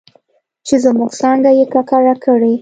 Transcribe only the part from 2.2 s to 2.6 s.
کړې